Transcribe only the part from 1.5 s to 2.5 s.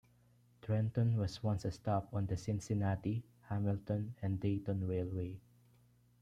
a stop on the